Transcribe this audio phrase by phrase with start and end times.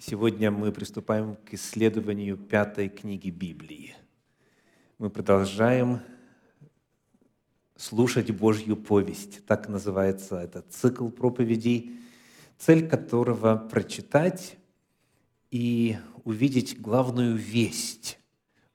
[0.00, 3.96] Сегодня мы приступаем к исследованию пятой книги Библии.
[4.98, 6.00] Мы продолжаем
[7.74, 9.44] слушать Божью повесть.
[9.44, 11.98] Так называется этот цикл проповедей,
[12.58, 14.56] цель которого– прочитать
[15.50, 18.20] и увидеть главную весть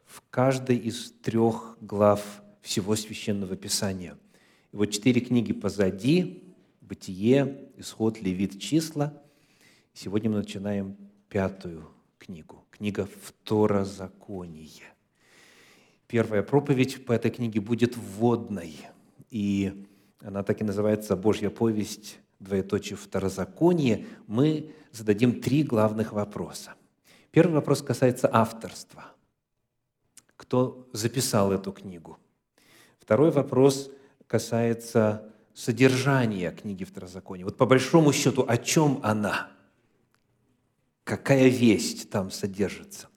[0.05, 4.17] в каждой из трех глав всего Священного Писания.
[4.73, 6.43] И вот четыре книги позади–
[6.81, 9.23] Бытие, Исход, Левит, Числа.
[9.93, 10.97] Сегодня мы начинаем
[11.33, 14.83] пятую книгу, книга Второзаконие.
[16.05, 18.77] Первая проповедь по этой книге будет вводной,
[19.31, 19.83] и
[20.21, 24.05] она так и называется «Божья повесть, двоеточие Второзаконие».
[24.27, 26.75] Мы зададим три главных вопроса.
[27.31, 29.05] Первый вопрос касается авторства.
[30.35, 32.19] Кто записал эту книгу?
[32.99, 33.89] Второй вопрос
[34.27, 37.43] касается содержания книги Второзакония.
[37.43, 39.49] Вот по большому счету, о чем она–
[41.03, 43.09] какая весть там содержится.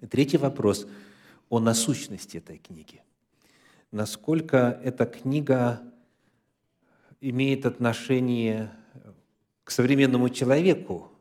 [0.00, 0.86] И третий вопрос
[1.48, 3.02] о насущности этой книги.
[3.90, 5.80] Насколько эта книга
[7.20, 8.72] имеет отношение
[9.62, 11.12] к современному человеку,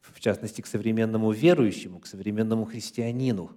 [0.00, 3.50] в частности, к современному верующему, к современному христианину.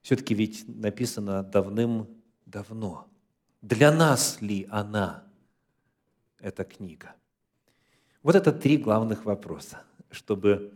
[0.00, 3.06] Все-таки ведь написано давным-давно.
[3.60, 5.24] Для нас ли она,
[6.38, 7.14] эта книга?
[8.22, 10.72] Вот это три главных вопроса чтобы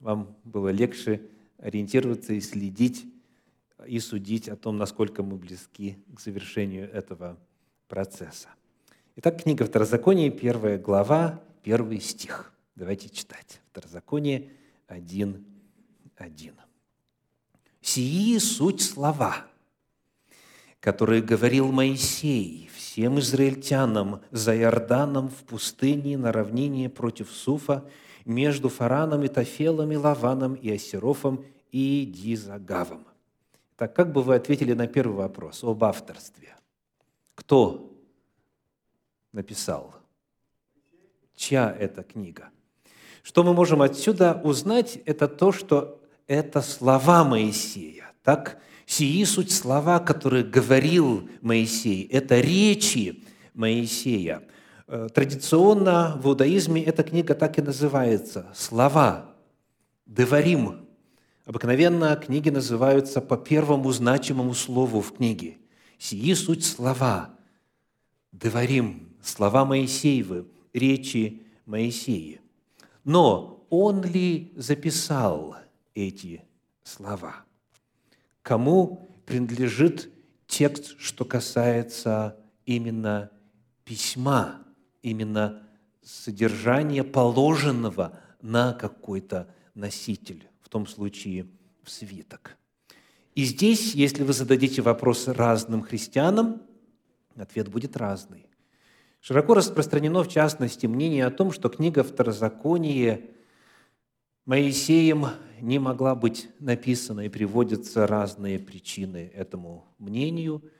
[0.00, 1.22] вам было легче
[1.58, 3.06] ориентироваться и следить
[3.86, 7.38] и судить о том, насколько мы близки к завершению этого
[7.88, 8.48] процесса.
[9.16, 12.52] Итак, книга Второзаконие, первая глава, первый стих.
[12.74, 13.60] Давайте читать.
[13.70, 14.50] Второзаконие
[14.88, 15.44] 1,
[16.16, 16.54] 1.
[17.80, 19.46] «Сии суть слова,
[20.80, 27.84] которые говорил Моисей всем израильтянам за Иорданом в пустыне на равнине против Суфа,
[28.26, 33.06] между Фараном и Тафелом, и Лаваном, и Асерофом, и Дизагавом.
[33.76, 36.54] Так как бы вы ответили на первый вопрос об авторстве?
[37.34, 37.92] Кто
[39.32, 39.94] написал?
[41.36, 42.50] Чья это книга?
[43.22, 48.12] Что мы можем отсюда узнать, это то, что это слова Моисея.
[48.24, 52.08] Так, сии суть слова, которые говорил Моисей.
[52.08, 53.22] Это речи
[53.54, 54.42] Моисея–
[54.86, 59.34] традиционно в иудаизме эта книга так и называется– «Слова»,
[60.06, 60.86] «Деварим».
[61.44, 65.58] Обыкновенно книги называются по первому значимому слову в книге.
[65.98, 67.30] «Сии суть слова»,
[68.32, 72.40] «Деварим», слова Моисеевы, речи Моисея.
[73.04, 75.56] Но он ли записал
[75.94, 76.44] эти
[76.84, 77.44] слова?
[78.42, 80.12] Кому принадлежит
[80.46, 83.30] текст, что касается именно
[83.84, 84.65] письма
[85.02, 85.62] именно
[86.02, 91.46] содержание положенного на какой-то носитель, в том случае
[91.82, 92.56] в свиток.
[93.34, 96.62] И здесь, если вы зададите вопрос разным христианам,
[97.36, 98.46] ответ будет разный.
[99.20, 103.30] Широко распространено, в частности, мнение о том, что книга Второзаконие
[104.44, 105.26] Моисеем
[105.60, 110.62] не могла быть написана, и приводятся разные причины этому мнению–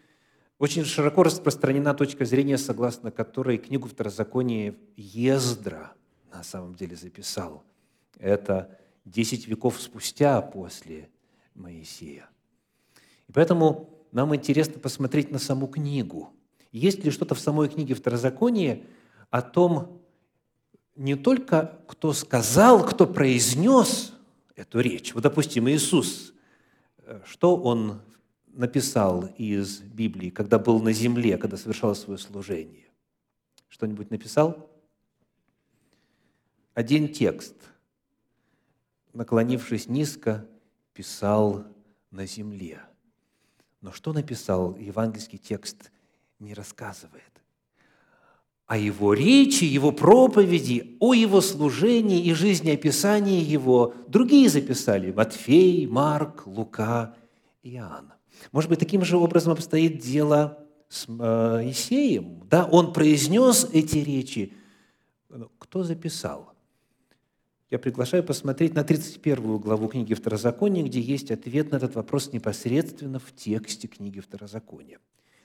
[0.59, 5.93] очень широко распространена точка зрения, согласно которой книгу Второзакония Ездра
[6.33, 7.62] на самом деле записал.
[8.19, 11.11] Это 10 веков спустя после
[11.55, 12.28] Моисея.
[13.28, 16.33] И поэтому нам интересно посмотреть на саму книгу.
[16.72, 18.83] Есть ли что-то в самой книге Второзакония
[19.31, 20.03] о том,
[20.95, 24.15] не только кто сказал, кто произнес
[24.55, 25.15] эту речь.
[25.15, 26.33] Вот, допустим, Иисус,
[26.99, 28.00] э, что Он
[28.56, 32.89] написал из Библии, когда был на земле, когда совершал свое служение?
[33.69, 34.71] Что-нибудь написал?
[36.75, 37.55] Один текст,
[39.12, 40.47] наклонившись низко,
[40.93, 41.65] писал
[42.11, 42.81] на земле.
[43.81, 45.91] Но что написал, евангельский текст
[46.39, 47.22] не рассказывает.
[48.66, 56.47] О его речи, его проповеди, о его служении и жизнеописании его другие записали– Матфей, Марк,
[56.47, 57.15] Лука,
[57.63, 58.16] Иоанн.
[58.53, 62.42] Может быть, таким же образом обстоит дело с Моисеем.
[62.42, 64.53] Э, да, он произнес эти речи.
[65.59, 66.53] Кто записал?
[67.68, 73.18] Я приглашаю посмотреть на 31 главу книги Второзакония, где есть ответ на этот вопрос непосредственно
[73.18, 75.00] в тексте книги Второзакония.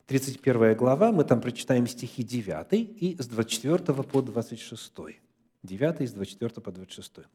[0.06, 4.92] 31 глава, мы там прочитаем стихи 9 и с 24 по 26.
[5.64, 7.28] 9 с 24 по 26.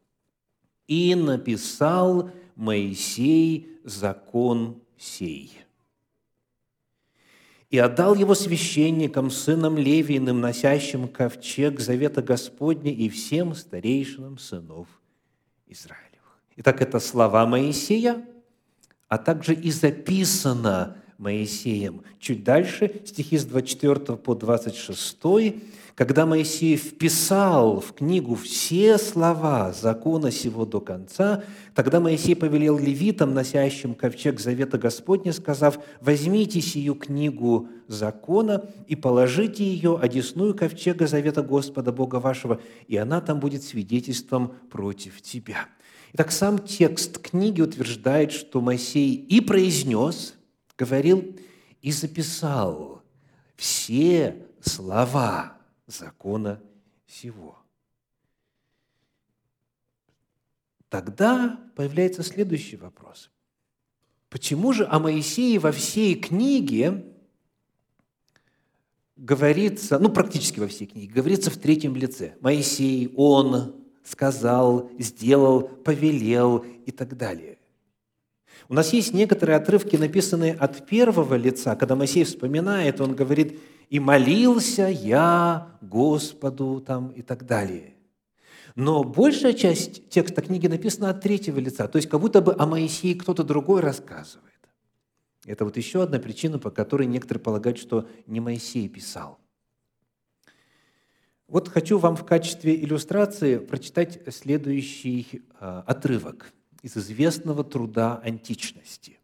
[0.87, 5.59] «И написал Моисей закон сей.
[7.69, 14.87] И отдал его священникам, сынам Левиным, носящим ковчег завета Господня и всем старейшинам сынов
[15.65, 16.39] Израилевых.
[16.55, 18.25] Итак, это слова Моисея,
[19.09, 22.03] а также и записано Моисеем.
[22.19, 25.17] Чуть дальше, стихи с 24 по 26,
[25.97, 31.43] когда Моисей вписал в книгу все слова закона сего до конца,
[31.73, 39.63] тогда Моисей повелел левитам, носящим ковчег завета Господня, сказав, «Возьмите сию книгу закона и положите
[39.63, 45.65] ее одесную ковчега завета Господа Бога вашего, и она там будет свидетельством против тебя».
[46.13, 50.36] Итак, сам текст книги утверждает, что Моисей и произнес,
[50.77, 51.35] говорил
[51.81, 53.03] и записал
[53.55, 55.57] все слова
[55.87, 56.61] закона
[57.07, 57.57] сего.
[60.89, 63.29] Тогда появляется следующий вопрос.
[64.29, 67.05] Почему же о Моисее во всей книге
[69.15, 72.35] говорится, ну практически во всей книге, говорится в третьем лице.
[72.39, 77.56] Моисей, он сказал, сделал, повелел и так далее.
[78.69, 81.75] У нас есть некоторые отрывки, написанные от первого лица.
[81.75, 83.59] Когда Моисей вспоминает, он говорит,
[83.89, 87.93] «И молился я Господу» там, и так далее.
[88.75, 92.67] Но большая часть текста книги написана от третьего лица, то есть как будто бы о
[92.67, 94.53] Моисее кто-то другой рассказывает.
[95.45, 99.39] Это вот еще одна причина, по которой некоторые полагают, что не Моисей писал.
[101.47, 109.19] Вот хочу вам в качестве иллюстрации прочитать следующий а, отрывок из известного труда античности.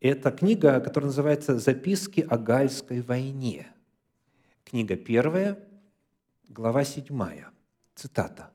[0.00, 3.66] Это книга, которая называется «Записки о Гальской войне».
[4.64, 5.58] Книга первая,
[6.48, 7.50] глава седьмая.
[7.94, 8.50] Цитата.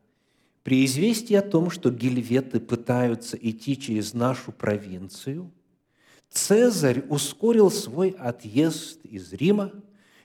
[0.63, 5.51] «При известии о том, что гельветы пытаются идти через нашу провинцию,
[6.33, 9.71] Цезарь ускорил свой отъезд из Рима,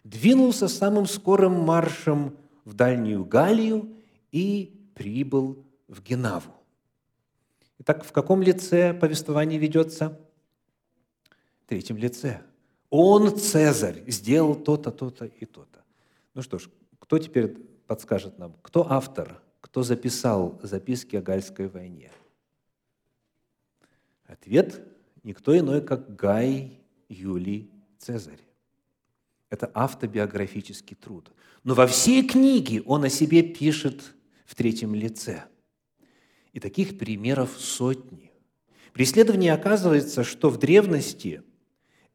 [0.05, 3.95] двинулся самым скорым маршем в Дальнюю Галлию
[4.33, 6.58] и прибыл в Генаву.
[7.81, 10.19] Итак, в каком лице повествование ведется?
[11.63, 12.43] В третьем лице.
[12.91, 15.85] Он, Цезарь, сделал то-то, то-то и то-то.
[16.35, 22.11] Ну что ж, кто теперь подскажет нам, кто автор, кто записал записки о Гальской войне?
[24.25, 24.83] Ответ–
[25.23, 28.41] никто иной, как Гай Юлий Цезарь.
[29.51, 31.31] Это автобиографический труд.
[31.65, 34.15] Но во всей книге он о себе пишет
[34.47, 35.45] в третьем лице–
[36.59, 38.33] и таких примеров сотни.
[38.93, 41.43] При исследовании оказывается, что в древности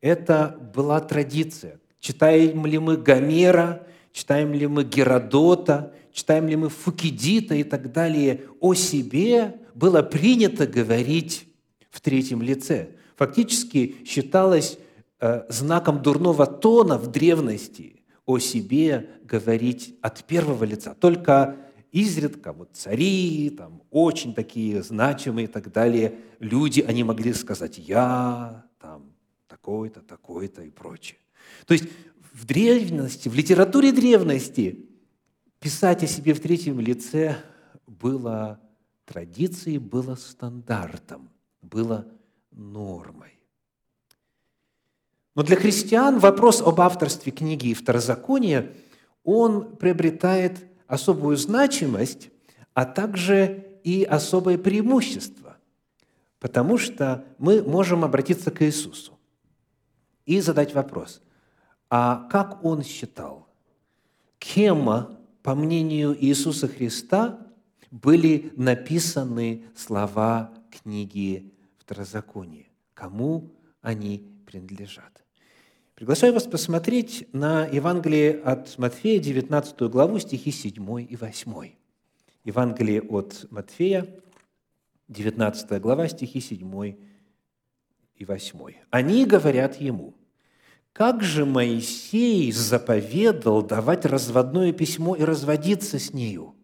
[0.02, 1.80] это была традиция.
[2.02, 8.42] Читаем ли мы Гомера, читаем ли мы Геродота, читаем ли мы Фукидита и так далее,
[8.60, 11.48] о себе было принято говорить
[11.90, 12.90] в третьем лице.
[13.16, 14.78] Фактически считалось
[15.22, 20.96] э, знаком дурного тона в древности о себе говорить от первого лица.
[21.00, 21.56] Только
[21.94, 28.66] изредка вот цари, там, очень такие значимые и так далее, люди, они могли сказать «я»,
[28.80, 29.14] там,
[29.48, 31.20] такой-то, такой-то и прочее.
[31.68, 31.86] То есть
[32.34, 34.90] в древности, в литературе древности
[35.60, 37.38] писать о себе в третьем лице
[37.86, 38.60] было
[39.06, 41.30] традицией, было стандартом,
[41.62, 42.08] было
[42.52, 43.40] нормой.
[45.36, 48.74] Но для христиан вопрос об авторстве книги и второзакония,
[49.24, 52.30] он приобретает особую значимость,
[52.74, 55.58] а также и особое преимущество,
[56.40, 59.18] потому что мы можем обратиться к Иисусу
[60.26, 61.22] и задать вопрос,
[61.90, 63.48] а как Он считал,
[64.40, 67.40] кем, по мнению Иисуса Христа,
[67.92, 72.66] были написаны слова книги Второзакония?
[72.94, 75.23] Кому они принадлежат?
[75.96, 81.72] Приглашаю вас посмотреть на Евангелие от Матфея, 19 главу, стихи 7 и 8.
[82.44, 84.08] Евангелие от Матфея,
[85.08, 86.96] 19 глава, стихи 7
[88.16, 88.60] и 8.
[88.90, 90.16] Они говорят ему,
[90.94, 96.56] «Как же Моисей заповедал давать разводное письмо и разводиться с нею?»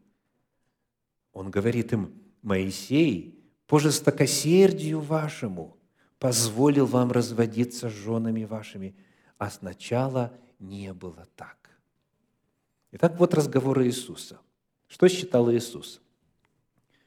[1.33, 5.77] Он говорит им, «Моисей по жестокосердию вашему
[6.17, 8.95] позволил вам разводиться с женами вашими,
[9.39, 11.57] а сначала не было так.
[12.91, 14.37] Итак, вот разговор Иисуса.
[14.87, 16.01] Что считал Иисус?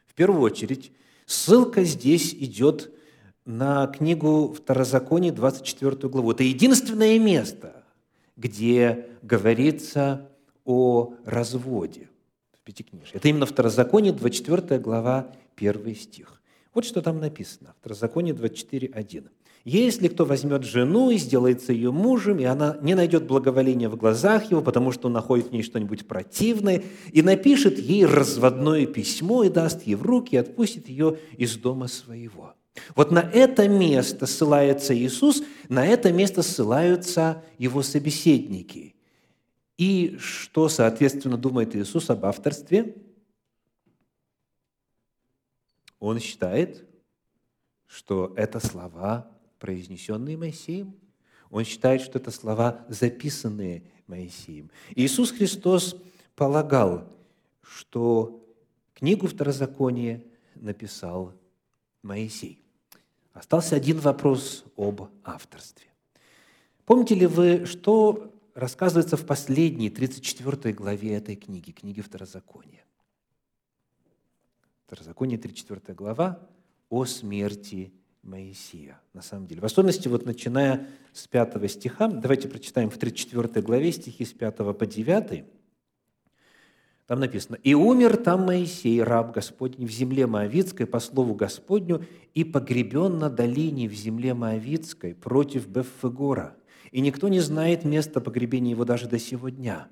[0.07, 0.93] В первую очередь,
[1.27, 2.91] ссылка здесь идет
[3.45, 6.33] на книгу Второзакония, 24 главу.
[6.33, 7.85] Это единственное место,
[8.37, 10.31] где говорится
[10.65, 12.09] о разводе
[12.53, 13.15] в Пятикнижии.
[13.15, 16.41] Это именно Второзаконие, 24 глава, 1 стих.
[16.73, 17.75] Вот что там написано.
[17.81, 19.29] Второзаконие 24, 1.
[19.65, 24.51] Если кто возьмет жену и сделается ее мужем, и она не найдет благоволения в глазах
[24.51, 29.49] его, потому что он находит в ней что-нибудь противное, и напишет ей разводное письмо и
[29.49, 32.55] даст ей в руки, и отпустит ее из дома своего.
[32.97, 38.97] Вот на это место ссылается Иисус, на это место ссылаются его собеседники.
[39.79, 42.97] И что, соответственно, думает Иисус об авторстве?
[46.01, 46.85] Он считает,
[47.87, 49.31] что это слова
[49.63, 50.93] произнесенные Моисеем.
[51.49, 54.73] Он считает, что это слова, записанные Моисеем.
[54.97, 55.97] Иисус Христос
[56.35, 57.07] полагал,
[57.63, 58.45] что
[58.93, 60.21] книгу Второзакония
[60.57, 61.33] написал
[62.03, 62.61] Моисей.
[63.35, 65.87] Остался один вопрос об авторстве.
[66.85, 72.85] Помните ли вы, что рассказывается в последней, 34 главе этой книги, книги Второзакония?
[74.87, 76.41] Второзаконие, 34 глава,
[76.91, 79.61] о смерти Моисея, на самом деле.
[79.61, 84.57] В особенности, вот начиная с 5 стиха, давайте прочитаем в 34 главе стихи с 5
[84.57, 85.45] по 9.
[87.07, 92.45] Там написано, «И умер там Моисей, раб Господень, в земле Моавицкой, по слову Господню, и
[92.45, 96.57] погребен на долине в земле Моавицкой против Беффегора.
[96.93, 99.89] И никто не знает места погребения его даже до сего дня.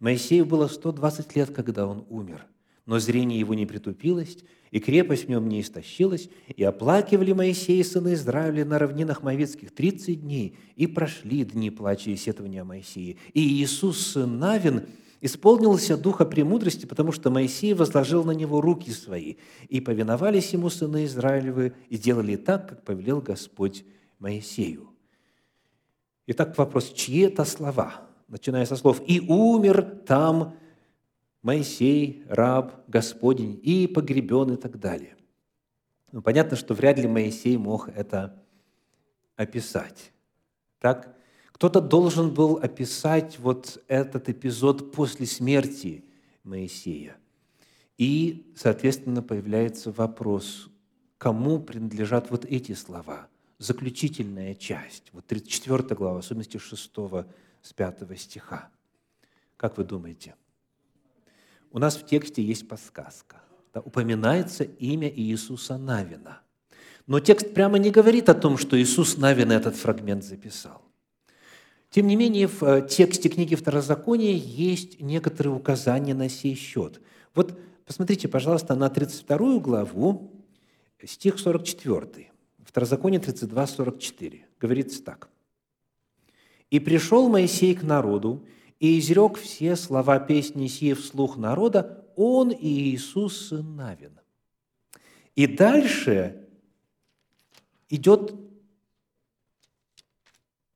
[0.00, 2.46] Моисею было 120 лет, когда он умер,
[2.88, 4.38] но зрение его не притупилось,
[4.70, 10.22] и крепость в нем не истощилась, и оплакивали Моисея, сына Израиля, на равнинах Моавицких тридцать
[10.22, 13.16] дней, и прошли дни плача и сетования Моисея.
[13.34, 14.86] И Иисус, сын Навин,
[15.20, 19.34] исполнился духа премудрости, потому что Моисей возложил на него руки свои,
[19.68, 23.84] и повиновались ему сыны Израилевы, и делали так, как повелел Господь
[24.18, 24.88] Моисею.
[26.26, 28.08] Итак, вопрос, чьи это слова?
[28.28, 30.54] Начиная со слов «И умер там
[31.42, 35.16] Моисей, раб Господень, и погребен и так далее.
[36.10, 38.42] Ну, понятно, что вряд ли Моисей мог это
[39.36, 40.12] описать.
[40.80, 41.14] Так?
[41.52, 46.04] Кто-то должен был описать вот этот эпизод после смерти
[46.44, 47.16] Моисея.
[47.98, 50.70] И, соответственно, появляется вопрос,
[51.18, 53.28] кому принадлежат вот эти слова,
[53.58, 56.92] заключительная часть, вот 34 глава, в особенности 6
[57.62, 58.70] с 5 стиха.
[59.56, 60.34] Как вы думаете–
[61.70, 63.42] у нас в тексте есть подсказка.
[63.74, 66.40] Да, упоминается имя Иисуса Навина.
[67.06, 70.82] Но текст прямо не говорит о том, что Иисус Навин этот фрагмент записал.
[71.90, 77.00] Тем не менее, в э, тексте книги Второзакония есть некоторые указания на сей счет.
[77.34, 80.30] Вот посмотрите, пожалуйста, на 32 главу,
[81.02, 82.30] стих 44.
[82.62, 84.46] Второзаконие 32, 44.
[84.60, 85.28] Говорится так.
[86.70, 88.44] «И пришел Моисей к народу,
[88.80, 94.18] и изрек все слова песни сии вслух народа, он и Иисус сын Навин.
[95.34, 96.48] И дальше
[97.88, 98.34] идет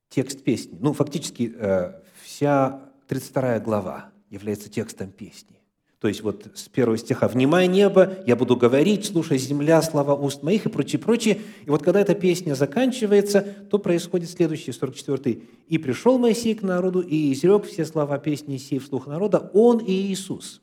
[0.09, 0.77] текст песни.
[0.81, 5.62] Ну, фактически э, вся 32 глава является текстом песни.
[6.03, 10.43] То есть вот с первого стиха «Внимай небо, я буду говорить, слушай земля, слова уст
[10.43, 11.41] моих» и прочее, прочее.
[11.65, 13.41] И вот когда эта песня заканчивается,
[13.71, 15.45] то происходит следующий, 44-й.
[15.69, 19.93] «И пришел Моисей к народу, и изрек все слова песни сей вслух народа, он и
[19.93, 20.61] Иисус».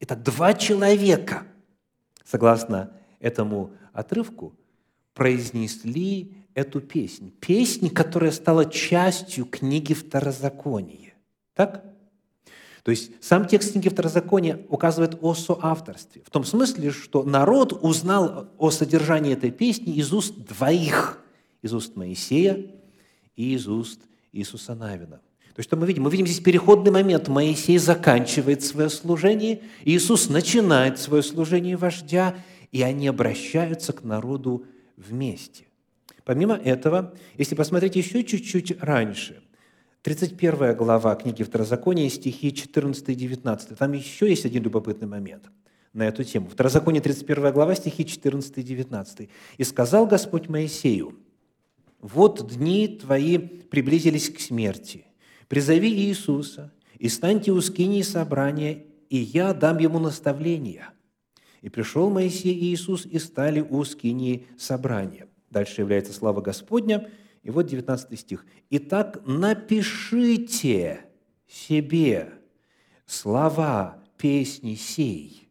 [0.00, 1.44] Это два человека,
[2.24, 4.52] согласно этому отрывку,
[5.14, 7.30] произнесли эту песнь.
[7.38, 11.14] Песнь, которая стала частью книги Второзакония.
[11.54, 11.84] Так?
[12.86, 16.22] То есть сам текст книги Второзакония указывает о соавторстве.
[16.24, 21.20] В том смысле, что народ узнал о содержании этой песни из уст двоих.
[21.62, 22.64] Из уст Моисея
[23.34, 25.16] и из уст Иисуса Навина.
[25.16, 26.04] То есть что мы видим?
[26.04, 27.26] Мы видим здесь переходный момент.
[27.26, 32.36] Моисей заканчивает свое служение, Иисус начинает свое служение вождя,
[32.70, 34.64] и они обращаются к народу
[34.96, 35.64] вместе.
[36.22, 39.42] Помимо этого, если посмотреть еще чуть-чуть раньше,
[40.06, 43.76] 31 глава книги Второзакония, стихи 14 и 19.
[43.76, 45.50] Там еще есть один любопытный момент
[45.92, 46.46] на эту тему.
[46.46, 49.28] Второзаконие, 31 глава, стихи 14 и 19.
[49.56, 51.18] «И сказал Господь Моисею,
[52.00, 55.06] вот дни твои приблизились к смерти.
[55.48, 60.90] Призови Иисуса, и станьте у скинии собрания, и я дам ему наставления».
[61.62, 65.26] И пришел Моисей и Иисус, и стали у скинии собрания.
[65.50, 67.10] Дальше является слава Господня–
[67.46, 68.44] и вот 19 стих.
[68.70, 71.06] «Итак, напишите
[71.46, 72.32] себе
[73.06, 75.48] слова песни сей,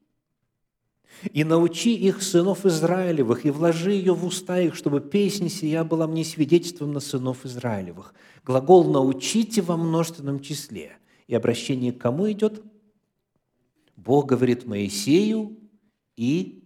[1.32, 6.06] и научи их сынов Израилевых, и вложи ее в уста их, чтобы песня сия была
[6.06, 8.14] мне свидетельством на сынов Израилевых».
[8.44, 10.98] Глагол «научите» во множественном числе.
[11.28, 12.62] И обращение к кому идет?
[13.96, 15.58] Бог говорит Моисею
[16.18, 16.62] и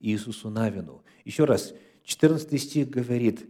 [0.00, 1.04] Иисусу Навину.
[1.24, 3.46] Еще раз, 14 стих говорит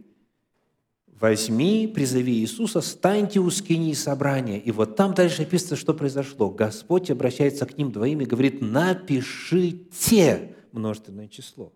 [1.21, 4.59] возьми, призови Иисуса, станьте у скинии собрания.
[4.59, 6.49] И вот там дальше описано, что произошло.
[6.49, 11.71] Господь обращается к ним двоим и говорит, напишите множественное число.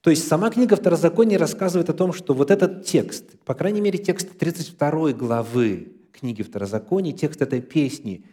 [0.00, 3.98] То есть сама книга Второзакония рассказывает о том, что вот этот текст, по крайней мере,
[3.98, 8.24] текст 32 главы книги Второзакония, текст этой песни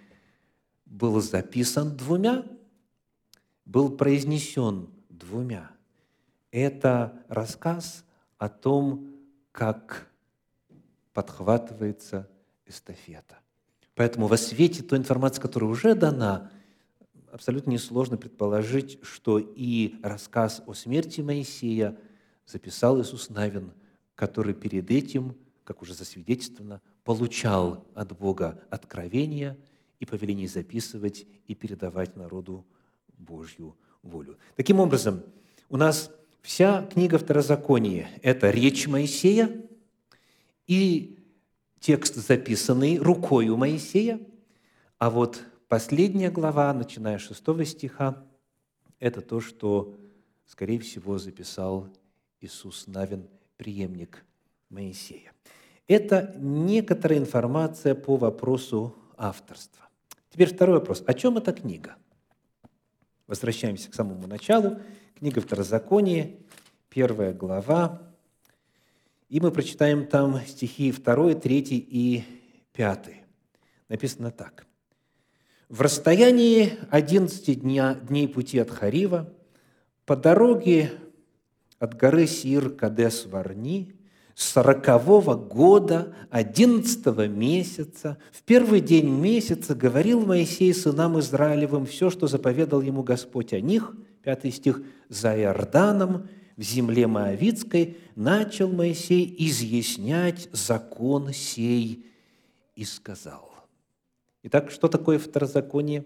[0.86, 2.46] был записан двумя,
[3.66, 5.72] был произнесен двумя.
[6.52, 8.06] Это рассказ
[8.38, 9.13] о том,
[9.54, 10.10] как
[11.14, 12.28] подхватывается
[12.66, 13.38] эстафета.
[13.96, 16.52] Поэтому во свете той информации, которая уже дана,
[17.32, 21.98] абсолютно несложно предположить, что и рассказ о смерти Моисея
[22.48, 23.72] записал Иисус Навин,
[24.16, 29.56] который перед этим, как уже засвидетельствовано, получал от Бога откровения
[30.00, 32.66] и повеление записывать и передавать народу
[33.18, 34.38] Божью волю.
[34.56, 35.24] Таким образом,
[35.70, 36.10] у нас
[36.44, 39.50] вся книга Второзакония– это речь Моисея
[40.68, 41.18] и
[41.80, 44.20] текст, записанный рукою Моисея,
[45.00, 48.24] а вот Последняя глава, начиная с 6 стиха,
[49.00, 49.98] это то, что,
[50.46, 51.88] скорее всего, записал
[52.42, 54.24] Иисус Навин, преемник
[54.70, 55.32] Моисея.
[55.88, 59.90] Это некоторая информация по вопросу авторства.
[60.30, 61.04] Теперь второй вопрос.
[61.08, 61.96] О чем эта книга?
[63.28, 64.80] Возвращаемся к самому началу.
[65.16, 66.40] Книга Второзаконие,
[66.90, 68.02] первая глава.
[69.30, 72.24] И мы прочитаем там стихи 2, 3 и
[72.74, 73.10] 5.
[73.90, 74.68] Написано так–
[75.74, 79.34] в расстоянии 11 дня, дней пути от Харива,
[80.06, 80.92] по дороге
[81.80, 84.03] от горы Сир Кадес Варни, с
[84.36, 92.82] сорокового года, одиннадцатого месяца, в первый день месяца говорил Моисей сынам Израилевым все, что заповедал
[92.82, 101.34] ему Господь о них, пятый стих, за Иорданом, в земле Моавицкой, начал Моисей изъяснять закон
[101.34, 102.06] сей
[102.76, 103.52] и сказал.
[104.44, 106.06] Итак, что такое второзаконие?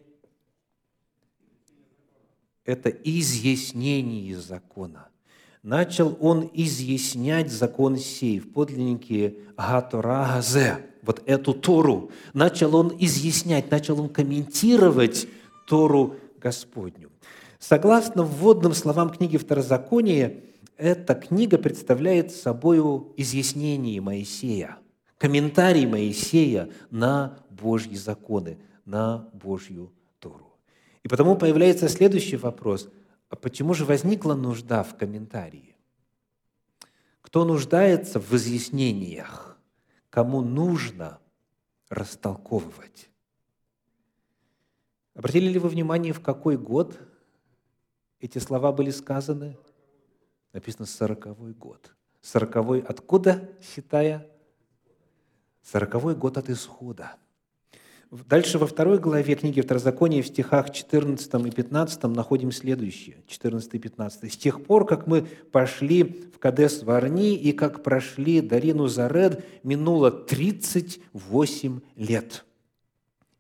[2.66, 5.08] Это изъяснение закона.
[5.68, 10.42] Начал он изъяснять закон сей в подлиннике Гатора
[11.02, 12.10] вот эту Тору.
[12.34, 15.28] Начал он изъяснять, начал он комментировать
[15.68, 17.12] Тору Господню.
[17.60, 20.36] Согласно вводным словам книги Второзакония,
[20.78, 22.80] эта книга представляет собой
[23.18, 24.78] изъяснение Моисея,
[25.18, 30.54] комментарий Моисея на Божьи законы, на Божью Тору.
[31.04, 32.88] И потому появляется следующий вопрос.
[33.30, 35.76] А почему же возникла нужда в комментарии?
[37.22, 39.58] Кто нуждается в изъяснениях?
[40.10, 41.20] Кому нужно
[41.90, 43.10] растолковывать?
[45.14, 46.98] Обратили ли вы внимание, в какой год
[48.20, 49.58] эти слова были сказаны?
[50.54, 51.94] Написано «сороковой год».
[52.22, 54.30] Сороковой откуда, считая?
[55.62, 57.18] Сороковой год от исхода–
[58.10, 63.80] Дальше во второй главе книги Второзакония в стихах 14 и 15 находим следующее, 14 и
[63.80, 64.32] 15.
[64.32, 70.10] «С тех пор, как мы пошли в Кадес Варни и как прошли Дарину Заред, минуло
[70.10, 72.46] 38 лет.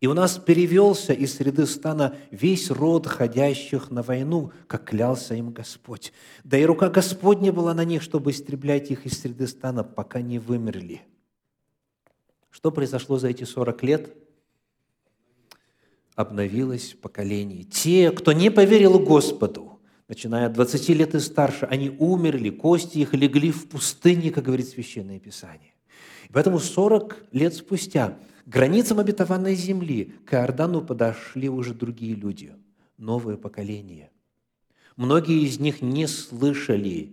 [0.01, 5.51] И у нас перевелся из среды стана весь род ходящих на войну, как клялся им
[5.51, 6.11] Господь.
[6.43, 10.39] Да и рука Господня была на них, чтобы истреблять их из среды стана, пока не
[10.39, 11.03] вымерли».
[12.49, 14.13] Что произошло за эти 40 лет–
[16.17, 17.63] обновилось поколение.
[17.63, 23.13] Те, кто не поверил Господу, начиная от 20 лет и старше, они умерли, кости их
[23.13, 25.75] легли в пустыне, как говорит Священное Писание.
[26.27, 32.51] И поэтому 40 лет спустя к границам обетованной земли к Иордану подошли уже другие люди,
[32.97, 34.09] новое поколение.
[34.95, 37.11] Многие из них не слышали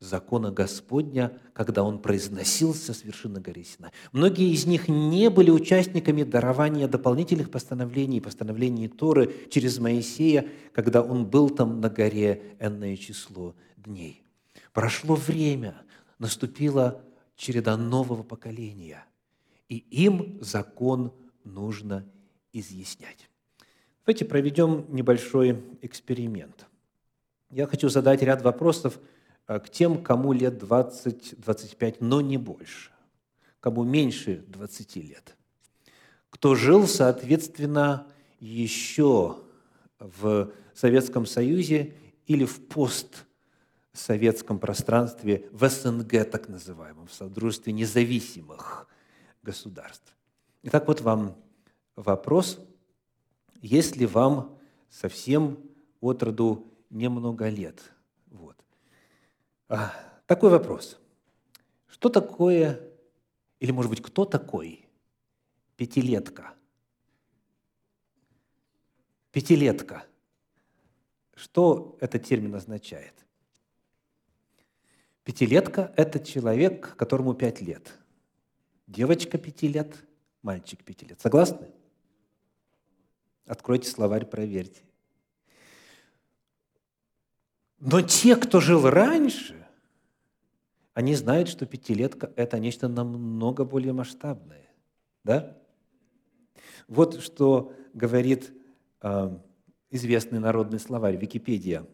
[0.00, 3.90] закона Господня, когда он произносился с вершины горы Синай.
[4.12, 11.26] Многие из них не были участниками дарования дополнительных постановлений, постановлений Торы через Моисея, когда он
[11.26, 14.22] был там на горе энное число дней.
[14.72, 15.82] Прошло время,
[16.18, 17.02] наступила
[17.36, 19.04] череда нового поколения,
[19.68, 22.06] и им закон нужно
[22.52, 23.28] изъяснять.
[24.06, 26.66] Давайте проведем небольшой эксперимент.
[27.50, 29.00] Я хочу задать ряд вопросов–
[29.48, 32.90] к тем, кому лет 20-25, но не больше,
[33.60, 35.36] кому меньше 20 лет,
[36.28, 38.06] кто жил, соответственно,
[38.40, 39.38] еще
[39.98, 41.94] в Советском Союзе
[42.26, 48.86] или в постсоветском пространстве, в СНГ так называемом, в Содружестве независимых
[49.42, 50.14] государств.
[50.62, 51.36] Итак, вот вам
[51.96, 52.60] вопрос,
[53.62, 54.58] если вам
[54.90, 55.58] совсем
[56.00, 57.82] от роду немного лет–
[60.26, 60.98] такой вопрос.
[61.86, 62.80] Что такое,
[63.60, 64.86] или, может быть, кто такой
[65.76, 66.54] пятилетка?
[69.30, 70.04] Пятилетка.
[71.34, 73.14] Что этот термин означает?
[75.22, 77.92] Пятилетка– это человек, которому пять лет.
[78.86, 79.94] Девочка пяти лет,
[80.42, 81.20] мальчик пяти лет.
[81.20, 81.68] Согласны?
[83.46, 84.82] Откройте словарь, проверьте.
[87.78, 89.57] Но те, кто жил раньше,
[90.98, 94.66] они знают, что пятилетка– это нечто намного более масштабное.
[95.22, 95.56] Да?
[96.88, 98.52] Вот что говорит
[99.02, 99.38] э,
[99.92, 101.86] известный народный словарь Википедия.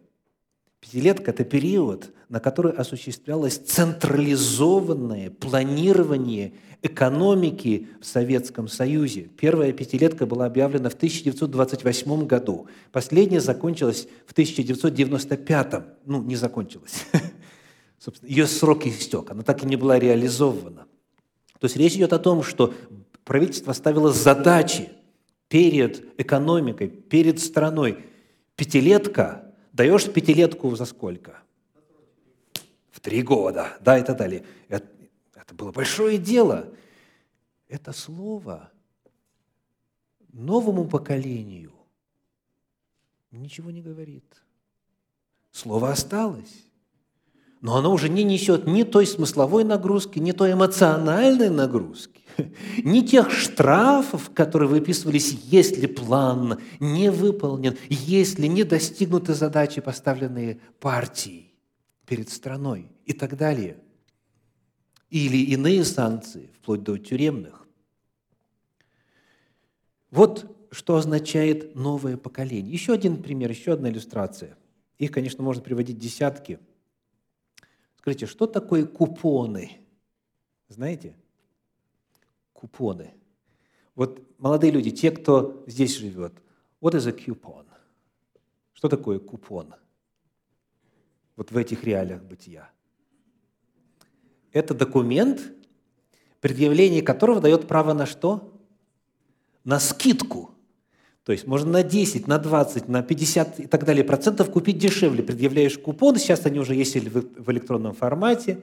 [0.81, 9.29] Пятилетка– это период, на который осуществлялось централизованное планирование экономики в Советском Союзе.
[9.39, 12.69] Первая пятилетка была объявлена в 1928 году.
[12.91, 15.75] Последняя закончилась в 1995.
[16.07, 17.05] Ну, не закончилась.
[17.99, 20.87] Собственно, ее срок истек, она так и не была реализована.
[21.59, 22.75] То есть речь идет о том, что
[23.25, 24.91] правительство ставило задачи
[25.49, 28.05] перед экономикой, перед страной.
[28.57, 31.43] Пятилетка, даешь пятилетку за сколько?
[32.91, 34.45] В три года, да, и так далее.
[34.69, 34.87] Это,
[35.35, 36.69] это было большое дело.
[37.69, 38.71] Это слово
[40.33, 41.73] новому поколению
[43.31, 44.25] ничего не говорит.
[45.51, 46.65] Слово осталось
[47.65, 52.21] но оно уже не несет ни той смысловой нагрузки, ни той эмоциональной нагрузки,
[52.85, 61.55] ни тех штрафов, которые выписывались, если план не выполнен, если не достигнуты задачи, поставленные партией
[62.05, 63.79] перед страной и так далее.
[65.09, 67.67] Или иные санкции, вплоть до тюремных.
[70.11, 72.75] Вот что означает новое поколение.
[72.75, 74.59] Еще один пример, еще одна иллюстрация.
[74.99, 76.59] Их, конечно, можно приводить десятки–
[78.05, 79.81] Скажите, что такое купоны?
[80.69, 81.17] Знаете?
[82.53, 83.15] Купоны.
[83.95, 86.35] Вот молодые люди, те, кто здесь живет,
[86.83, 87.65] what is a coupon?
[88.75, 89.75] Что такое купон?
[91.35, 92.71] Вот в этих реалиях бытия.
[94.53, 95.41] Это документ,
[96.43, 98.53] предъявление которого дает право на что?
[99.65, 100.51] На скидку–
[101.25, 105.23] то есть можно на 10, на 20, на 50 и так далее процентов купить дешевле.
[105.23, 108.59] Предъявляешь купон, сейчас они уже есть в электронном формате.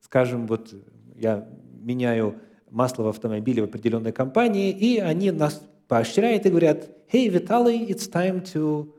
[0.00, 0.74] Скажем, вот
[1.14, 1.46] я
[1.80, 2.36] меняю
[2.70, 8.10] масло в автомобиле в определенной компании, и они нас поощряют и говорят, «Hey, Виталий, it's
[8.10, 8.90] time to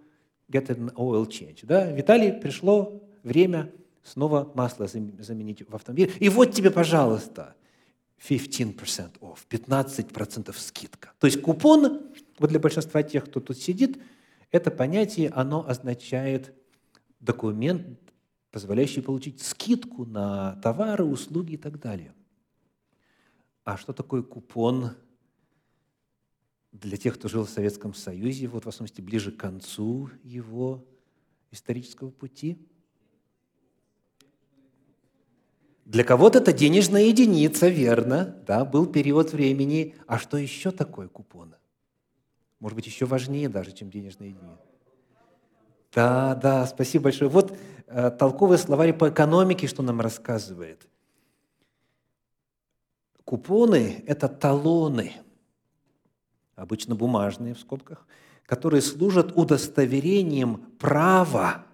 [0.51, 1.59] get an oil change».
[1.63, 1.91] Да?
[1.91, 3.71] Виталий, пришло время
[4.03, 6.11] снова масло заменить в автомобиле.
[6.19, 7.55] И вот тебе, пожалуйста,
[8.29, 11.13] 15% off, 15% скидка.
[11.19, 14.01] То есть купон вот для большинства тех, кто тут сидит,
[14.51, 16.53] это понятие, оно означает
[17.19, 17.99] документ,
[18.51, 22.13] позволяющий получить скидку на товары, услуги и так далее.
[23.63, 24.91] А что такое купон
[26.71, 30.85] для тех, кто жил в Советском Союзе, вот в особенности ближе к концу его
[31.51, 32.57] исторического пути?
[35.85, 39.95] Для кого-то это денежная единица, верно, да, был период времени.
[40.07, 41.55] А что еще такое купон?
[42.59, 44.51] Может быть, еще важнее даже, чем денежные дни.
[45.93, 47.29] Да, да, спасибо большое.
[47.29, 50.87] Вот э, толковый словарь по экономике, что нам рассказывает.
[53.25, 55.13] Купоны– это талоны,
[56.55, 58.05] обычно бумажные в скобках,
[58.45, 61.65] которые служат удостоверением права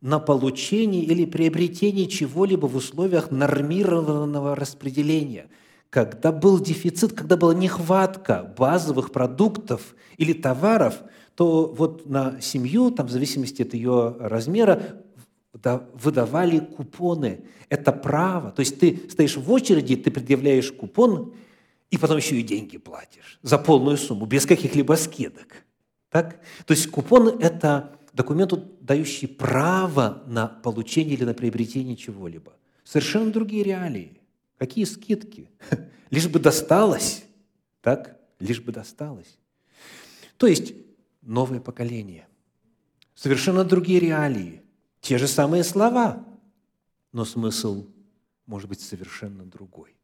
[0.00, 5.46] на получение или приобретение чего-либо в условиях нормированного распределения–
[5.90, 11.02] когда был дефицит, когда была нехватка базовых продуктов или товаров,
[11.34, 15.02] то вот на семью, там, в зависимости от ее размера,
[15.52, 17.44] выдавали купоны.
[17.70, 18.50] Это право.
[18.50, 21.32] То есть ты стоишь в очереди, ты предъявляешь купон,
[21.90, 25.64] и потом еще и деньги платишь за полную сумму, без каких-либо скидок.
[26.10, 26.40] Так?
[26.66, 32.54] То есть купон– это документ, дающий право на получение или на приобретение чего-либо.
[32.82, 34.20] Совершенно другие реалии.
[34.58, 35.50] Какие скидки?
[36.10, 37.24] Лишь бы досталось.
[37.82, 38.18] Так?
[38.40, 39.38] Лишь бы досталось.
[40.38, 40.72] То есть
[41.20, 42.26] новое поколение.
[43.14, 44.62] Совершенно другие реалии.
[45.00, 46.24] Те же самые слова,
[47.12, 47.86] но смысл
[48.46, 49.94] может быть совершенно другой.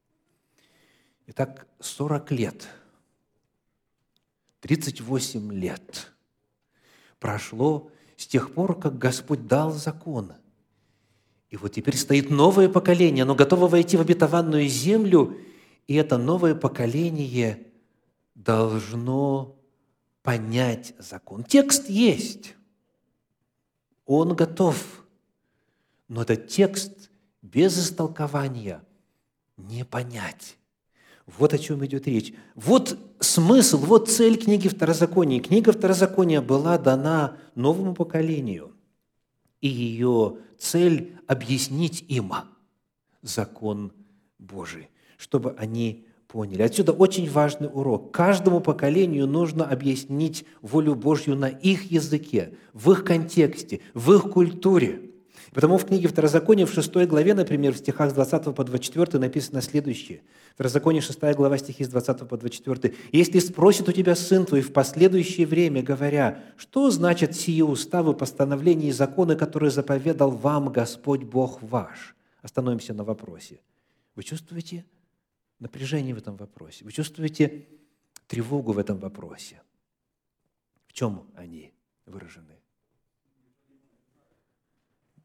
[1.28, 2.68] Итак, 40 лет,
[4.60, 6.12] 38 лет
[7.18, 10.32] прошло с тех пор, как Господь дал закон–
[11.52, 15.38] и вот теперь стоит новое поколение, оно готово войти в обетованную землю,
[15.86, 17.66] и это новое поколение
[18.34, 19.54] должно
[20.22, 21.44] понять закон.
[21.44, 22.54] Текст есть,
[24.06, 25.04] он готов,
[26.08, 27.10] но этот текст
[27.42, 28.82] без истолкования
[29.58, 30.56] не понять.
[31.26, 32.34] Вот о чем идет речь.
[32.54, 35.40] Вот смысл, вот цель книги Второзакония.
[35.40, 38.72] Книга Второзакония была дана новому поколению.
[39.60, 42.32] И ее цель– объяснить им
[43.22, 43.92] закон
[44.38, 46.62] Божий, чтобы они поняли.
[46.62, 48.10] Отсюда очень важный урок.
[48.12, 55.11] Каждому поколению нужно объяснить волю Божью на их языке, в их контексте, в их культуре.
[55.52, 59.60] Потому в книге Второзакония в 6 главе, например, в стихах с 20 по 24 написано
[59.60, 60.22] следующее.
[60.54, 62.94] Второзаконие 6 глава, стихи с 20 по 24.
[63.12, 68.88] «Если спросит у тебя сын твой в последующее время, говоря, что значит сие уставы, постановления
[68.88, 73.60] и законы, которые заповедал вам Господь Бог ваш?» Остановимся на вопросе.
[74.16, 74.84] Вы чувствуете
[75.58, 76.84] напряжение в этом вопросе?
[76.84, 77.68] Вы чувствуете
[78.26, 79.62] тревогу в этом вопросе?
[80.86, 81.72] В чем они
[82.06, 82.51] выражены?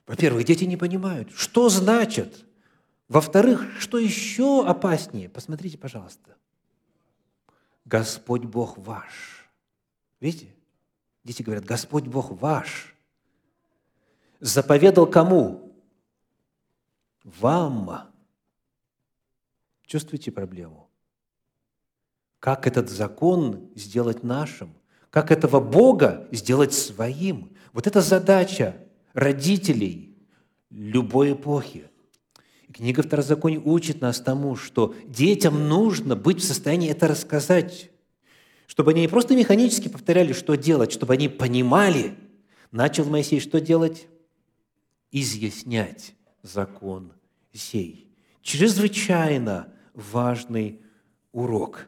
[0.08, 2.46] Во-первых, дети не понимают, что значит.
[3.10, 5.30] Во-вторых, что еще опаснее?
[5.30, 6.36] Посмотрите, пожалуйста.
[7.84, 9.50] Господь Бог ваш.
[10.22, 10.54] Видите?
[11.26, 12.96] Дети говорят, Господь Бог ваш.
[14.40, 15.74] Заповедал кому?
[17.24, 18.10] Вам.
[19.86, 20.90] Чувствуете проблему?
[22.40, 24.74] Как этот закон сделать нашим?
[25.10, 27.56] Как этого Бога сделать своим?
[27.74, 28.87] Вот это задача
[29.18, 30.16] родителей
[30.70, 31.90] любой эпохи.
[32.72, 37.90] книга Второзакония учит нас тому, что детям нужно быть в состоянии это рассказать,
[38.68, 42.14] чтобы они не просто механически повторяли, что делать, чтобы они понимали.
[42.72, 44.08] Начал Моисей что делать?
[45.12, 47.12] Изъяснять закон
[47.54, 48.14] сей.
[48.44, 50.80] Чрезвычайно важный
[51.32, 51.88] урок.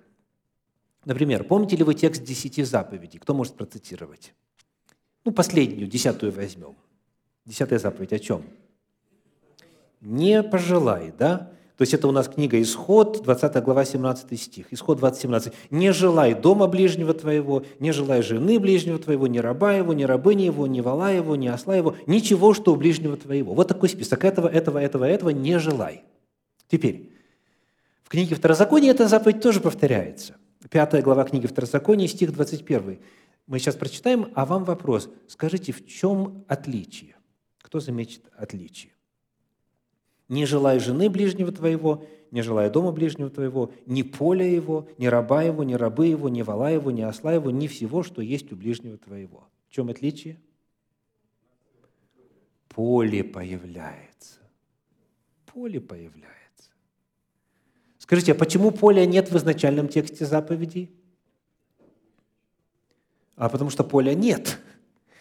[1.05, 3.19] Например, помните ли вы текст десяти заповедей?
[3.19, 4.33] Кто может процитировать?
[5.25, 6.75] Ну, последнюю, десятую возьмем–
[7.49, 8.43] Десятая заповедь о чем?
[10.01, 11.49] Не пожелай, да?
[11.77, 14.67] То есть это у нас книга Исход, 20 глава, 17 стих.
[14.71, 15.53] Исход 20, 17.
[15.71, 20.43] «Не желай дома ближнего твоего, не желай жены ближнего твоего, ни раба его, ни рабыни
[20.43, 23.55] его, ни вала его, ни осла его, ничего, что у ближнего твоего».
[23.55, 24.25] Вот такой список.
[24.25, 26.03] Этого, этого, этого, этого не желай.
[26.67, 27.09] Теперь,
[28.03, 30.35] в книге Второзакония эта заповедь тоже повторяется.
[30.69, 32.99] Пятая глава книги Второзакония, стих 21.
[33.47, 35.09] Мы сейчас прочитаем, а вам вопрос.
[35.27, 37.15] Скажите, в чем отличие?
[37.69, 38.93] Кто заметит отличие?
[40.27, 45.43] Не желай жены ближнего твоего, не желая дома ближнего твоего, ни поля его, ни раба
[45.43, 48.55] его, ни рабы его, ни вала его, ни осла его, ни всего, что есть у
[48.55, 49.47] ближнего твоего.
[49.67, 50.39] В чем отличие?
[52.69, 54.39] Поле появляется.
[55.45, 56.71] Поле появляется.
[57.99, 60.89] Скажите, а почему поля нет в изначальном тексте заповедей?
[63.35, 64.57] А потому что поля нет.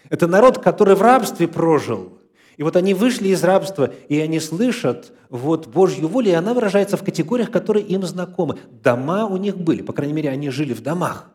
[0.08, 2.14] Это народ, который в рабстве прожил–
[2.58, 6.96] и вот они вышли из рабства, и они слышат вот Божью волю, и она выражается
[6.96, 8.58] в категориях, которые им знакомы.
[8.82, 11.30] Дома у них были, по крайней мере, они жили в домах,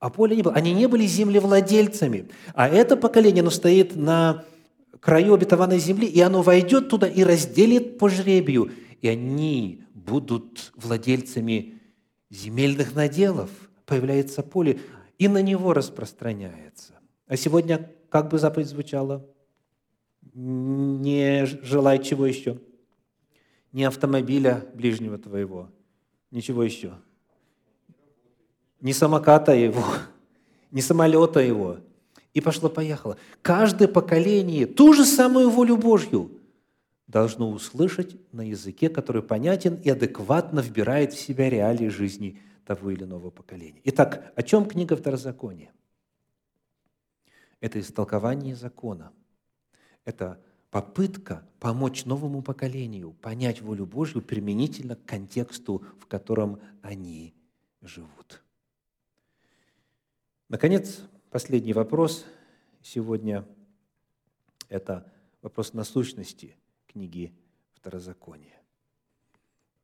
[0.00, 0.54] а поля не было.
[0.54, 2.30] Они не были землевладельцами.
[2.54, 4.44] А это поколение, оно стоит на
[5.00, 8.72] краю обетованной земли, и оно войдет туда и разделит по жребию.
[9.02, 11.74] И они будут владельцами
[12.30, 13.50] земельных наделов.
[13.84, 14.80] Появляется поле,
[15.18, 16.94] и на него распространяется.
[17.26, 19.26] А сегодня как бы заповедь звучала?
[20.34, 22.60] Не желай чего еще?
[23.72, 25.70] Не автомобиля ближнего твоего,
[26.30, 26.94] ничего еще.
[28.80, 29.84] Не самоката его,
[30.70, 31.78] не самолета его.
[32.34, 33.16] И пошло-поехало.
[33.42, 36.40] Каждое поколение ту же самую волю Божью
[37.06, 43.04] должно услышать на языке, который понятен и адекватно вбирает в себя реалии жизни того или
[43.04, 43.80] иного поколения.
[43.84, 45.70] Итак, о чем книга Второзакония?
[47.60, 49.12] Это истолкование закона–
[50.04, 50.40] это
[50.70, 57.34] попытка помочь новому поколению понять волю Божью применительно к контексту, в котором они
[57.80, 58.42] живут.
[60.48, 62.24] Наконец, последний вопрос
[62.82, 63.46] сегодня–
[64.68, 65.10] это
[65.42, 67.32] вопрос насущности книги
[67.74, 68.60] Второзакония.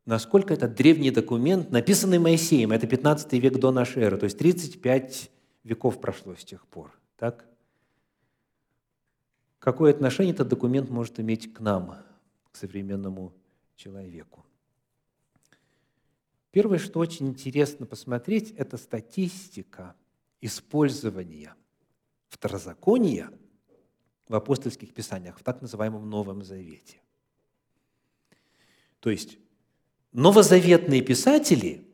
[0.06, 5.30] Насколько этот древний документ, написанный Моисеем, это 15 век до нашей эры, то есть 35
[5.64, 7.49] веков прошло с тех пор, так?
[9.61, 11.96] Какое отношение этот документ может иметь к нам,
[12.51, 13.33] к современному
[13.77, 14.44] человеку.
[16.51, 19.94] Первое, что очень интересно посмотреть, это статистика
[20.40, 21.55] использования
[22.29, 23.31] второзакония
[24.29, 27.01] в апостольских писаниях, в так называемом Новом Завете.
[28.99, 29.38] То есть
[30.12, 31.87] новозаветные писатели,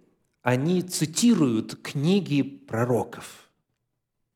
[0.43, 3.51] они цитируют книги пророков,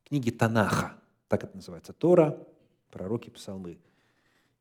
[0.04, 2.46] книги Танаха, так это называется, Тора,
[2.90, 3.78] пророки, псалмы.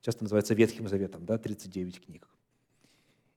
[0.01, 2.27] Часто называется Ветхим Заветом, да, 39 книг.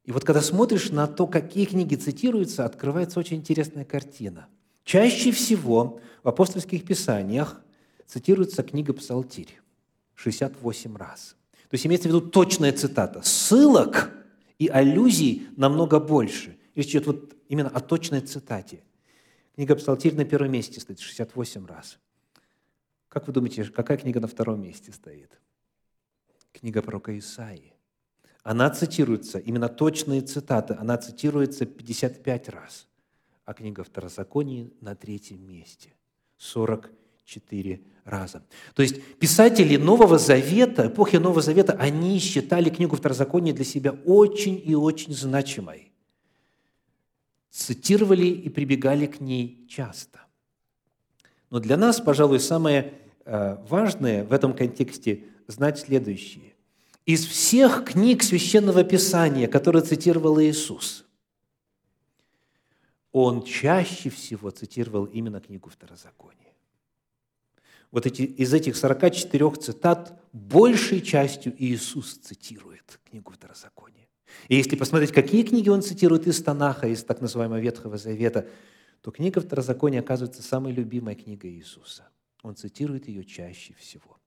[0.05, 4.49] И вот когда смотришь на то, какие книги цитируются, открывается очень интересная картина.
[4.85, 7.61] Чаще всего в апостольских писаниях
[8.07, 9.61] цитируется книга «Псалтирь»
[10.15, 11.37] 68 раз.
[11.69, 13.23] То есть имеется в виду точная цитата.
[13.23, 14.11] Ссылок
[14.59, 16.59] и аллюзий намного больше.
[16.75, 18.83] Речь идет вот именно о точной цитате.
[19.55, 21.99] Книга «Псалтирь» на первом месте стоит 68 раз.
[23.13, 25.39] Как вы думаете, какая книга на втором месте стоит?
[26.51, 27.75] Книга пророка Исаии.
[28.43, 32.89] Она цитируется, именно точные цитаты, она цитируется 55 раз.
[33.45, 35.93] А книга Второзаконии на третьем месте.
[36.39, 38.47] 44 раза.
[38.75, 44.59] То есть писатели Нового Завета, эпохи Нового Завета, они считали книгу Второзакония для себя очень
[44.65, 45.93] и очень значимой.
[47.51, 50.21] Цитировали и прибегали к ней часто.
[51.51, 56.55] Но для нас, пожалуй, самое важное в этом контексте знать следующее.
[57.07, 61.05] Из всех книг Священного Писания, которые цитировал Иисус,
[63.11, 66.43] он чаще всего цитировал именно книгу Второзакония
[67.93, 74.09] вот эти, из этих 44 цитат большей частью Иисус цитирует книгу Второзакония.
[74.49, 78.49] И если посмотреть, какие книги он цитирует из Танаха, из так называемого Ветхого Завета,
[79.03, 82.09] то книга Второзакония оказывается самой любимой книгой Иисуса.
[82.43, 84.19] Он цитирует ее чаще всего.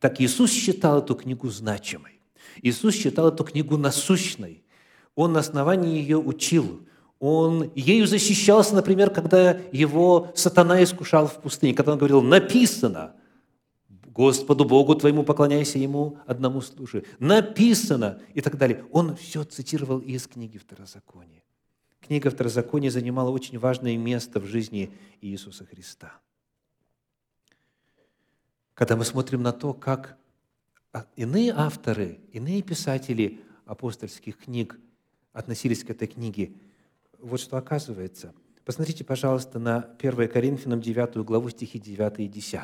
[0.00, 2.20] Так Иисус считал эту книгу значимой.
[2.62, 4.64] Иисус считал эту книгу насущной.
[5.14, 6.86] Он на основании ее учил.
[7.18, 13.14] Он ею защищался, например, когда его сатана искушал в пустыне, когда он говорил, написано,
[13.88, 17.04] Господу Богу твоему поклоняйся Ему, одному служи.
[17.18, 18.84] Написано и так далее.
[18.90, 21.42] Он все цитировал из книги Второзакония.
[22.00, 26.20] Книга Второзакония занимала очень важное место в жизни Иисуса Христа.
[28.80, 30.16] Когда мы смотрим на то, как
[31.14, 34.80] иные авторы, иные писатели апостольских книг
[35.34, 36.54] относились к этой книге–
[37.18, 38.32] вот что оказывается.
[38.64, 42.60] Посмотрите, пожалуйста, на 1 Коринфянам 9 главу стихи 9 и 10.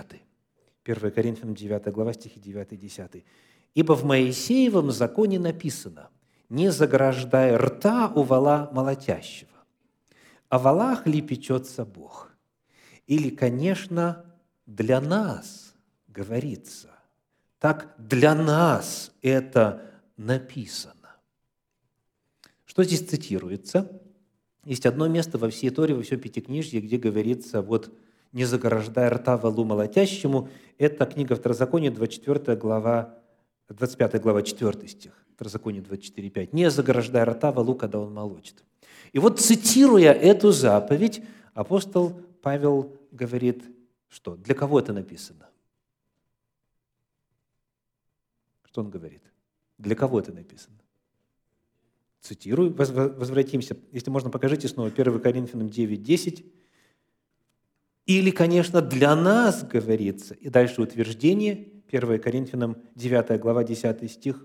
[0.87, 3.23] 1 Коринфянам 9 глава стихи 9 и 10.
[3.75, 6.09] «Ибо в Моисеевом законе написано,
[6.49, 9.51] не заграждай рта у вала молотящего,
[10.49, 12.31] о валах ли печется Бог?
[13.07, 14.25] Или, конечно,
[14.65, 15.66] для нас
[16.17, 16.89] говорится,
[17.59, 19.83] так для нас это
[20.17, 20.95] написано».
[22.65, 24.01] Что здесь цитируется?
[24.65, 27.93] Есть одно место во всей Торе, во всем Пятикнижье, где говорится, вот,
[28.33, 30.49] не заграждай рта валу молотящему.
[30.79, 33.15] Это книга Второзакония, 24 глава,
[33.69, 35.13] 25 глава, 4 стих.
[35.35, 36.49] Второзаконие 24.5.
[36.53, 38.65] «Не заграждай рта валу, когда он молочит».
[39.13, 43.65] И вот цитируя эту заповедь, апостол Павел говорит,
[44.09, 45.47] что для кого это написано?
[48.77, 49.23] Что он говорит?
[49.79, 50.77] Для кого это написано?
[52.21, 53.75] Цитирую, возвратимся.
[53.91, 56.45] Если можно, покажите снова 1 Коринфянам 9, 10.
[58.05, 60.35] Или, конечно, для нас говорится.
[60.35, 64.45] И дальше утверждение, 1 Коринфянам 9 глава 10 стих,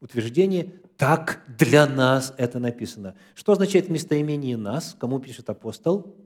[0.00, 3.14] утверждение, так для нас это написано.
[3.36, 4.96] Что означает местоимение «нас»?
[4.98, 6.16] Кому пишет апостол?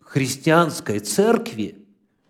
[0.00, 1.86] Христианской церкви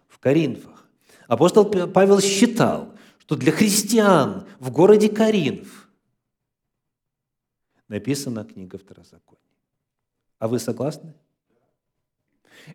[0.08, 0.87] в Коринфах.
[1.26, 2.93] Апостол Павел считал,
[3.26, 5.88] что для христиан в городе Коринф
[7.88, 9.40] написана книга Второзакония.
[10.38, 11.14] А вы согласны?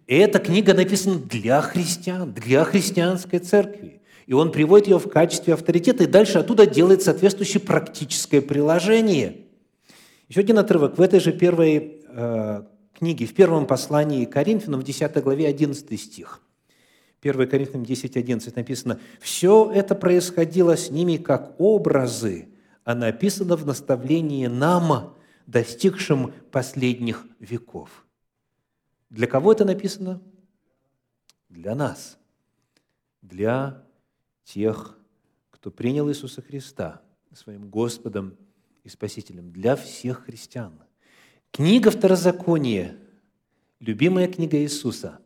[0.08, 4.02] И эта книга написана для христиан, для христианской церкви.
[4.26, 9.48] И он приводит ее в качестве авторитета, и дальше оттуда делает соответствующее практическое приложение.
[10.30, 15.24] Еще один отрывок в этой же первой э, книге, в первом послании Коринфянам, в 10
[15.24, 16.42] главе, 11 стих.
[17.22, 22.50] 1 Коринфянам 10, 11 написано, «Все это происходило с ними как образы,
[22.84, 25.16] а написано в наставлении нам,
[25.50, 28.06] достигшим последних веков.
[29.10, 30.22] Для кого это написано?
[31.50, 32.20] Для нас,
[33.24, 33.84] для
[34.44, 34.98] тех,
[35.50, 37.02] кто принял Иисуса Христа
[37.34, 38.38] своим Господом
[38.84, 40.84] и Спасителем, для всех христиан.
[41.52, 42.96] Книга Второзакония,
[43.80, 45.20] любимая книга Иисуса,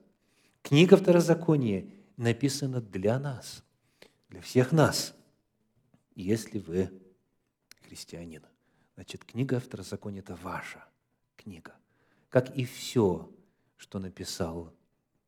[0.64, 1.86] книга Второзакония
[2.18, 3.64] написана для нас,
[4.30, 5.14] для всех нас,
[6.16, 6.89] если вы
[7.88, 8.41] христианин.
[8.95, 10.84] Значит, книга Второзакония– это ваша
[11.36, 11.74] книга,
[12.30, 13.30] как и все,
[13.78, 14.74] что написал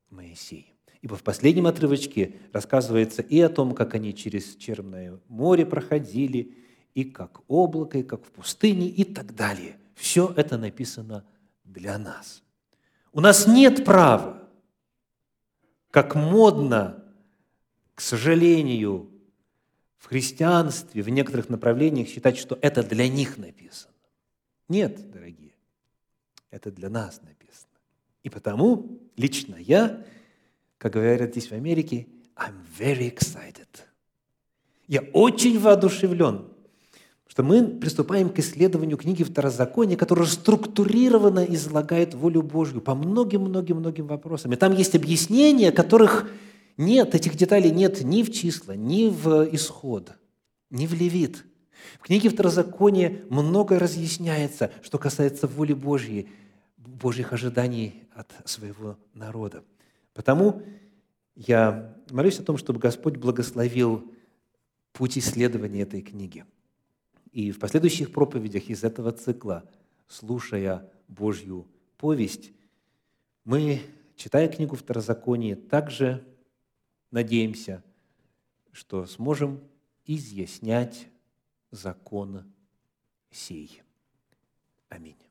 [0.10, 0.74] Моисей.
[1.02, 6.58] Ибо в последнем отрывочке рассказывается и о том, как они через Черное море проходили,
[6.96, 9.78] и как облако, и как в пустыне, и так далее.
[9.94, 11.26] Все это написано
[11.64, 12.42] для нас.
[13.12, 14.45] У нас нет права,
[15.96, 17.02] как модно,
[17.94, 19.10] к сожалению,
[19.98, 23.94] в христианстве, в некоторых направлениях считать, что это для них написано.
[24.68, 25.54] Нет, дорогие,
[26.52, 27.72] это для нас написано.
[28.24, 30.04] И потому лично я,
[30.80, 33.70] как говорят здесь в Америке, I'm very excited.
[34.88, 36.50] Я очень воодушевлен,
[37.36, 44.54] что мы приступаем к исследованию книги Второзакония, которая структурированно излагает волю Божью по многим-многим-многим вопросам.
[44.54, 46.32] И там есть объяснения, которых
[46.78, 50.14] нет, этих деталей нет ни в числа, ни в исход,
[50.70, 51.44] ни в левит.
[52.00, 56.30] В книге Второзакония многое разъясняется, что касается воли Божьей,
[56.78, 59.66] Божьих ожиданий от своего народа.
[60.14, 60.62] Потому
[61.36, 64.10] я молюсь о том, чтобы Господь благословил
[64.94, 66.46] путь исследования этой книги.
[67.36, 69.70] И в последующих проповедях из этого цикла,
[70.08, 71.68] слушая Божью
[71.98, 72.54] повесть,
[73.44, 73.82] мы,
[74.16, 76.26] читая книгу Второзакония, также
[77.12, 77.84] надеемся,
[78.72, 79.60] что сможем
[80.06, 81.10] изъяснять
[81.72, 82.46] закон
[83.32, 83.82] сей.
[84.88, 85.25] Аминь.